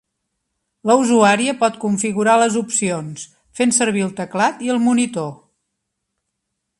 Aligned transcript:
La 0.91 0.95
usuària 1.01 1.53
pot 1.59 1.75
configurar 1.83 2.37
les 2.43 2.57
opcions 2.63 3.27
fent 3.59 3.75
servir 3.79 4.03
el 4.07 4.17
teclat 4.21 4.65
i 4.69 4.73
el 4.77 4.81
monitor. 4.87 5.33